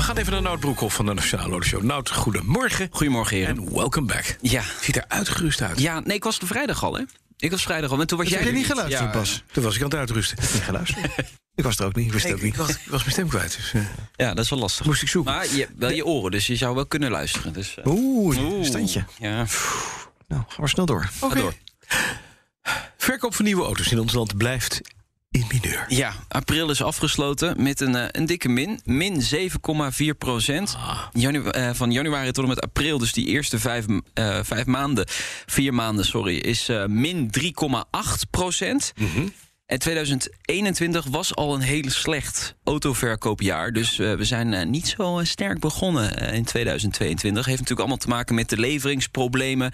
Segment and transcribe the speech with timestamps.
[0.00, 1.82] we gaan even naar Nout Broekhoff van de Nationale Autoshow.
[1.82, 2.88] Nout, goedemorgen.
[2.90, 3.56] Goedemorgen, heren.
[3.56, 4.36] En welcome back.
[4.40, 4.62] Ja.
[4.80, 5.80] Ziet er uitgerust uit.
[5.80, 7.02] ja, nee, ik was er vrijdag al, hè?
[7.36, 8.00] Ik was vrijdag al.
[8.00, 9.42] En toen was Dat jij heb je er niet geluisterd, Ja, Bas.
[9.52, 10.38] Toen was ik aan het uitrusten.
[10.52, 11.06] Niet geluisterd.
[11.54, 12.06] ik was er ook niet.
[12.06, 12.52] Ik wist het ook niet.
[12.52, 13.56] Ik was, ik was mijn stem kwijt.
[13.56, 13.80] Dus eh,
[14.16, 14.86] Ja, dat is wel lastig.
[14.86, 15.32] moest ik zoeken.
[15.32, 17.52] Maar je hebt wel je oren, dus je zou wel kunnen luisteren.
[17.52, 18.64] Dus, eh, Oeh, een oeh.
[18.64, 19.04] standje.
[19.18, 19.46] Ja.
[20.28, 21.10] Nou, gaan we snel door.
[21.20, 21.34] Oké.
[21.40, 21.54] door.
[22.96, 24.80] Verkoop van nieuwe auto's in ons land blijft
[25.30, 25.84] in mineur.
[25.88, 28.80] ja, april is afgesloten met een, eh, een dikke min.
[28.84, 30.76] Min 7,4 procent.
[31.12, 35.04] Janu- eh, van januari tot en met april, dus die eerste vijf, eh, vijf maanden...
[35.46, 38.92] vier maanden, sorry, is min 3,8 procent.
[39.70, 43.72] En 2021 was al een heel slecht autoverkoopjaar.
[43.72, 47.44] Dus eh, we zijn eh, niet zo eh, sterk begonnen in 2022.
[47.44, 49.72] Heeft natuurlijk allemaal te maken met de leveringsproblemen,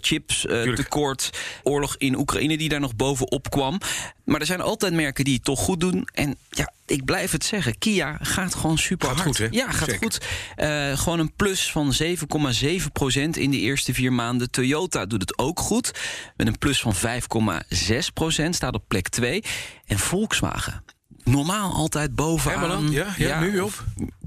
[0.00, 0.40] chips
[0.74, 1.30] tekort,
[1.62, 3.80] oorlog in Oekraïne die daar nog bovenop kwam.
[4.24, 6.08] Maar er zijn altijd merken die het toch goed doen.
[6.12, 9.28] En ja, ik blijf het zeggen, Kia gaat gewoon super Gaat hard.
[9.28, 9.46] goed, hè?
[9.50, 10.02] Ja, gaat Zeker.
[10.02, 10.26] goed.
[10.56, 14.50] Eh, gewoon een plus van 7,7 procent in de eerste vier maanden.
[14.50, 15.90] Toyota doet het ook goed.
[16.36, 18.54] Met een plus van 5,6 procent.
[18.54, 19.42] Staat op plek 2.
[19.86, 20.84] En Volkswagen.
[21.24, 22.90] Normaal altijd bovenaan.
[22.90, 23.84] Ja, ja, nu op?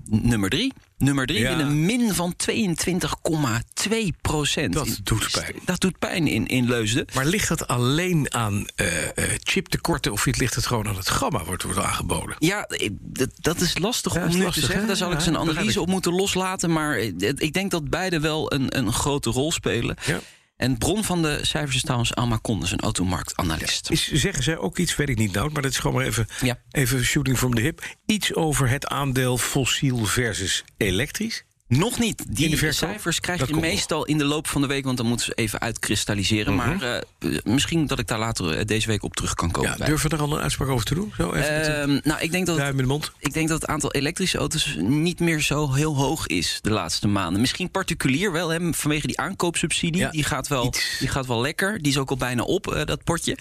[0.09, 0.73] Nummer 3.
[0.97, 1.55] Nummer 3 Ja.
[1.55, 4.73] met een min van 22,2 procent.
[4.73, 5.53] Dat doet pijn.
[5.65, 7.05] Dat doet pijn in, in Leusden.
[7.13, 10.11] Maar ligt dat alleen aan eh, eh, chiptekorten...
[10.11, 12.35] of ligt het gewoon aan het gamma wordt, wordt aangeboden?
[12.39, 14.87] Ja, ik- dat, dat is lastig Ja, om is nu lastig, te zeggen.
[14.87, 15.85] Daar zal ik Ja, zijn begrijp analyse ik.
[15.85, 16.71] op moeten loslaten.
[16.71, 16.97] Maar
[17.35, 19.95] ik denk dat beide wel een, een grote rol spelen.
[20.05, 20.19] Ja.
[20.59, 23.89] En bron van de cijfers is trouwens Alma Kondes, een automarktanalist.
[23.91, 26.27] Is, zeggen zij ook iets, weet ik niet nou, maar dat is gewoon maar even,
[26.41, 26.57] Ja.
[26.71, 27.95] even shooting from the hip.
[28.05, 31.43] Iets over het aandeel fossiel versus elektrisch.
[31.69, 32.23] Nog niet.
[32.27, 35.25] Die cijfers krijg Dat je meestal in de loop van de week, want dan moeten
[35.25, 36.55] ze even uitkristalliseren.
[36.55, 36.67] Mhm.
[36.67, 39.75] Maar eh, misschien dat ik daar later eh, deze week op terug kan komen.
[39.77, 41.13] Ja, durven er al een uitspraak over te doen?
[41.17, 43.11] Zo even Ehm, nou, ik denk dat de mond.
[43.19, 47.07] Ik denk dat het aantal elektrische auto's niet meer zo heel hoog is de laatste
[47.07, 47.41] maanden.
[47.41, 50.01] Misschien particulier wel, hè, vanwege die aankoopsubsidie.
[50.01, 50.95] Ja, die, gaat wel, iets.
[50.99, 51.81] die gaat wel lekker.
[51.81, 53.37] Die is ook al bijna op, eh, dat potje.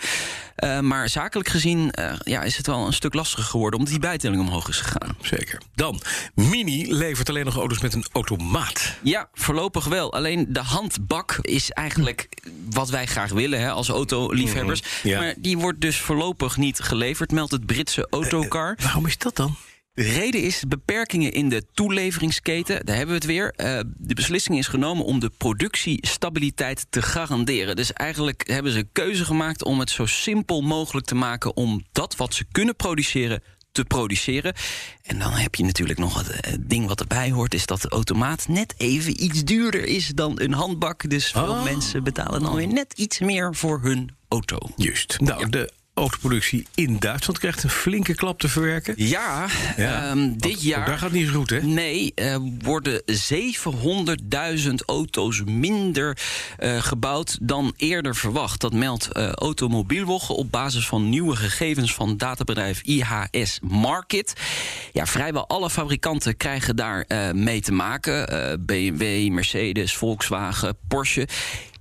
[0.56, 3.78] Eh, maar zakelijk gezien eh, ja, is het wel een stuk lastiger geworden...
[3.78, 5.16] omdat die bijtelling omhoog is gegaan.
[5.22, 5.60] Zeker.
[5.74, 6.00] Dan,
[6.34, 8.94] Mini levert alleen nog auto's met een automaat.
[9.02, 10.12] Ja, voorlopig wel.
[10.12, 12.28] Alleen de handbak is eigenlijk
[12.70, 14.82] wat wij graag willen hè, als autoliefhebbers.
[14.82, 15.20] Mhm, ja.
[15.20, 18.78] Maar die wordt dus voorlopig niet geleverd, meldt het Britse Autocar.
[18.82, 19.56] Waarom is dat dan?
[19.92, 22.86] De reden is beperkingen in de toeleveringsketen.
[22.86, 23.52] Daar hebben we het weer.
[23.56, 27.76] Eh, de beslissing is genomen om de productiestabiliteit te garanderen.
[27.76, 31.84] Dus eigenlijk hebben ze een keuze gemaakt om het zo simpel mogelijk te maken om
[31.92, 33.42] dat wat ze kunnen produceren
[33.78, 34.54] te produceren.
[35.02, 37.54] En dan heb je natuurlijk nog het eh, ding wat erbij hoort...
[37.54, 41.10] is dat de automaat net even iets duurder is dan een handbak.
[41.10, 41.64] Dus veel Oh.
[41.64, 44.58] mensen betalen dan weer net iets meer voor hun auto.
[44.76, 45.20] Juist.
[45.20, 48.94] Nou, de autoproductie in Duitsland krijgt een flinke klap te verwerken.
[48.96, 50.86] Ja, Ja, ehm, dit Want jaar...
[50.86, 51.62] Daar gaat niet goed, hè?
[51.62, 52.14] Nee,
[52.62, 56.18] worden 700.000 auto's minder
[56.56, 58.60] eh, gebouwd dan eerder verwacht.
[58.60, 64.32] Dat meldt Automobielwoche op basis van nieuwe gegevens van databedrijf IHS Market.
[64.92, 68.26] Ja, vrijwel alle fabrikanten krijgen daar eh, mee te maken.
[68.66, 71.28] BMW, Mercedes, Volkswagen, Porsche.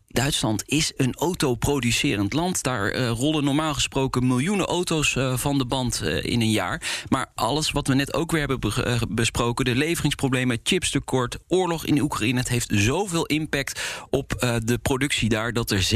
[0.10, 2.64] Duitsland is een autoproducerend land.
[2.64, 7.04] Daar eh, rollen normaal gesproken miljoenen auto's eh, van de band eh, in een jaar.
[7.10, 9.66] Maar alles wat we net ook weer hebben be- besproken...
[9.66, 12.40] de leveringsproblemen, chipstekort, oorlog in Oekraïne...
[12.40, 14.30] het heeft zoveel impact op
[14.64, 15.54] de productie daar...
[15.54, 15.88] dat er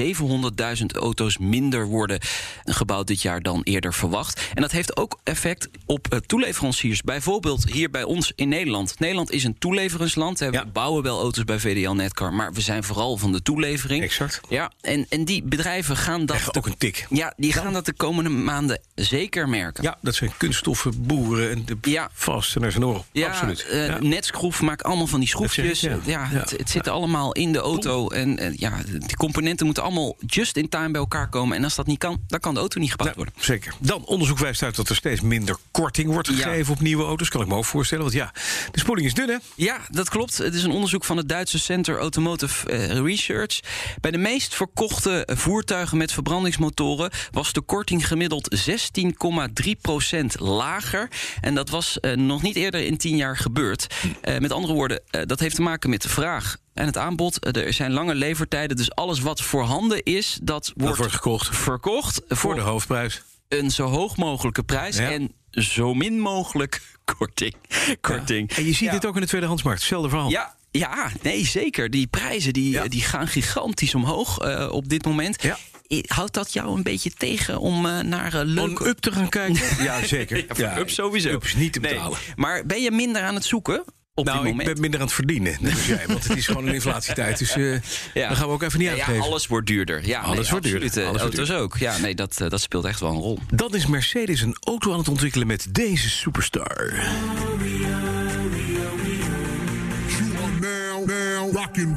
[0.79, 2.19] 700.000 auto's minder worden
[2.63, 4.41] gebouwd dit jaar dan eerder verwacht.
[4.53, 7.01] En dat heeft ook effect op toeleveranciers.
[7.01, 8.99] Bijvoorbeeld hier bij ons in Nederland.
[8.99, 10.39] Nederland is een toeleveringsland.
[10.39, 10.49] hè.
[10.49, 10.66] We Ja.
[10.66, 12.33] bouwen wel auto's bij VDL Netcar...
[12.33, 14.00] maar we zijn vooral van de toelevering.
[14.01, 14.41] Exact.
[14.50, 16.58] Ja, en, en die bedrijven gaan dat...
[16.58, 17.05] Ook een tik.
[17.09, 19.84] ja, die gaan dat de komende maanden zeker merken.
[19.84, 22.09] Ja, dat zijn kunststoffen, boeren en de Ja.
[22.14, 23.03] vast en er zijn oren.
[23.11, 23.66] Ja, Absoluut.
[23.70, 23.97] eh, Ja.
[23.99, 25.79] Netschroef maakt allemaal van die schroefjes.
[26.05, 26.26] ja.
[26.28, 28.09] Het, het zit allemaal in de auto.
[28.09, 31.58] En eh, ja, die componenten moeten allemaal just in time bij elkaar komen.
[31.58, 33.34] En als dat niet kan, dan kan de auto niet gebouwd worden.
[33.40, 33.73] zeker.
[33.79, 37.29] Dan, onderzoek wijst uit dat er steeds minder korting wordt gegeven op nieuwe auto's.
[37.29, 38.31] Kan ik me ook voorstellen, want ja,
[38.72, 39.37] de spoeling is dun, hè?
[39.55, 40.37] Ja, dat klopt.
[40.37, 43.59] Het is een onderzoek van het Duitse Center Automotive eh, Research.
[43.99, 51.08] Bij de meest verkochte voertuigen met verbrandingsmotoren was de korting gemiddeld 16,3% lager.
[51.41, 53.88] En dat was uh, nog niet eerder in 10 jaar gebeurd.
[54.23, 57.55] Uh, met andere woorden, uh, dat heeft te maken met de vraag en het aanbod.
[57.55, 61.55] Er zijn lange levertijden, dus alles wat voorhanden is, dat wordt, dat wordt gekocht.
[61.55, 63.22] verkocht voor, voor de hoofdprijs.
[63.47, 65.11] Een zo hoog mogelijke prijs ja.
[65.11, 66.82] en zo min mogelijk
[67.17, 67.55] korting.
[68.02, 68.49] korting.
[68.49, 68.58] Ja.
[68.58, 68.91] En je ziet ja.
[68.91, 70.29] dit ook in de tweedehandsmarkt, hetzelfde verhaal.
[70.29, 71.90] Ja, ja, nee, zeker.
[71.90, 72.87] Die prijzen die, ja.
[72.87, 75.43] die gaan gigantisch omhoog uh, op dit moment.
[75.43, 75.58] Ja.
[76.05, 78.84] Houdt dat jou een beetje tegen om uh, naar uh, leuke...
[78.84, 79.61] Om up te gaan kijken?
[79.84, 80.37] ja, zeker.
[80.37, 81.29] ja, ja, up sowieso.
[81.29, 82.17] Up is niet te betalen.
[82.25, 82.34] Nee.
[82.35, 83.84] Maar ben je minder aan het zoeken?
[84.13, 86.03] Op nou, ik ben minder aan het verdienen, net als jij.
[86.08, 87.37] Want het is gewoon een inflatietijd.
[87.37, 87.78] Dus uh,
[88.13, 88.28] ja.
[88.28, 89.13] dan gaan we ook even niet uitgeven.
[89.13, 90.08] Ja, alles wordt duurder.
[90.08, 90.93] Ja, alles nee, wordt absoluut.
[90.93, 91.09] duurder.
[91.09, 91.78] Alles auto's ook.
[91.78, 93.40] Ja, nee, dat, uh, dat speelt echt wel een rol.
[93.53, 96.93] Dan is Mercedes een auto aan het ontwikkelen met deze superstar.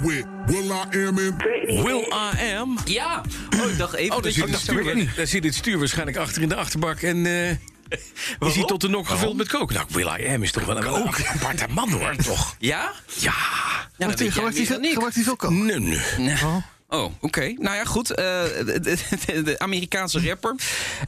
[0.03, 1.37] With Will I Am in
[1.83, 2.79] Will I Am?
[2.85, 3.23] Ja.
[3.61, 6.17] Oh, ik dacht even oh, dat zit je het stuur, daar zit het stuur waarschijnlijk
[6.17, 7.01] achter in de achterbak.
[7.01, 7.51] En uh,
[8.41, 9.73] is hij tot de nok gevuld met kook.
[9.73, 12.57] Nou, Will I Am is toch wel een, een aparte man hoor, toch?
[12.59, 12.93] Ja?
[13.19, 13.33] Ja.
[13.97, 15.51] ja Gebruikt hij veel kook?
[15.51, 16.01] Nee, nee.
[16.19, 16.35] nee.
[16.35, 16.57] Oh.
[16.89, 17.15] Oh, oké.
[17.21, 17.57] Okay.
[17.61, 18.11] Nou ja, goed.
[18.11, 20.55] Uh, de, de, de, Amerikaanse rapper.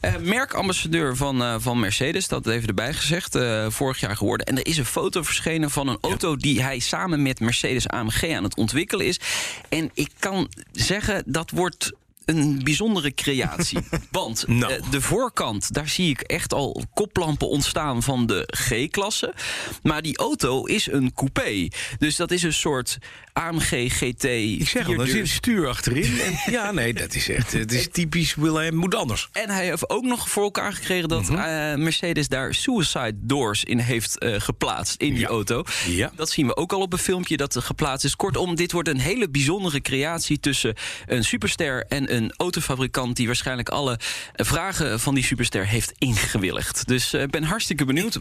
[0.02, 3.38] Uh, merkambassadeur van, uh, van Mercedes, dat even erbij gezegd.
[3.68, 4.46] vorig jaar geworden.
[4.46, 6.36] En er is een foto verschenen van een auto ja.
[6.36, 9.20] die hij samen met Mercedes AMG aan het ontwikkelen is.
[9.68, 11.92] En ik kan zeggen, dat wordt
[12.26, 13.78] een bijzondere creatie.
[14.10, 14.68] Want no.
[14.68, 19.34] uh, de voorkant, daar zie ik echt al koplampen ontstaan van de G-klasse.
[19.82, 21.68] Maar die auto is een coupé.
[21.98, 22.98] Dus dat is een soort
[23.32, 24.24] AMG GT.
[24.24, 26.20] Ik zeg al, daar zit stuur achterin.
[26.20, 27.52] En ja, nee, dat is echt.
[27.52, 29.28] Het is typisch Will moet anders.
[29.32, 31.36] En hij heeft ook nog voor elkaar gekregen dat -hmm.
[31.36, 35.28] uh, Mercedes daar suicide doors in heeft uh, geplaatst in die ja.
[35.28, 35.64] auto.
[35.88, 36.12] Ja.
[36.14, 38.16] Dat zien we ook al op een filmpje dat er geplaatst is.
[38.16, 40.74] Kortom, dit wordt een hele bijzondere creatie tussen
[41.06, 43.98] een superster en een autofabrikant die waarschijnlijk alle
[44.34, 46.86] vragen van die superster heeft ingewilligd.
[46.86, 48.18] Dus ik ben hartstikke benieuwd.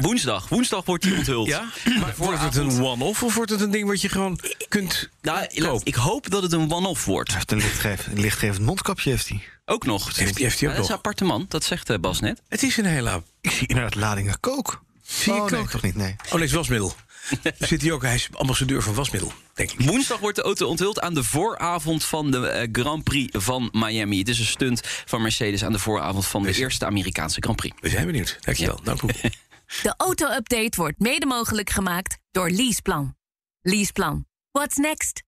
[0.00, 1.46] Woensdag, woensdag wordt die onthuld.
[1.46, 1.64] Ja?
[2.00, 5.80] Maar wordt het een one-off of wordt het een ding wat je gewoon kunt nou,
[5.82, 7.28] ik hoop dat het een one-off wordt.
[7.28, 9.42] Hij heeft een lichtgevend, lichtgevend mondkapje, heeft hij.
[9.64, 10.16] Ook nog.
[10.16, 12.42] Heeft, heeft hij ook ja, dat is een appartement, dat zegt uh, Bas net.
[12.48, 13.22] Het is een hele...
[13.40, 14.82] Ik zie inderdaad ladingen kook.
[15.02, 15.58] Zie je oh, kook?
[15.58, 16.16] Nee, toch niet, nee.
[16.26, 16.94] Oh, nee, het wasmiddel.
[17.58, 19.80] Zit hij ook, hij is ambassadeur van wasmiddel, denk ik.
[19.80, 24.18] Woensdag wordt de auto onthuld aan de vooravond van de uh, Grand Prix van Miami.
[24.18, 27.76] Het is een stunt van Mercedes aan de vooravond van de eerste Amerikaanse Grand Prix.
[27.80, 28.38] We zijn benieuwd.
[28.40, 28.80] Dankjewel.
[28.84, 28.94] Ja.
[28.94, 29.12] Nou,
[29.82, 33.16] de auto-update wordt mede mogelijk gemaakt door Leaseplan.
[33.60, 34.26] Leaseplan.
[34.50, 35.27] What's next?